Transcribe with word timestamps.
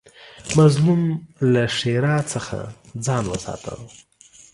مظلوم 0.57 1.01
له 1.53 1.63
ښېرا 1.77 2.17
څخه 2.33 2.57
ځان 3.05 3.23
وساته 3.27 3.73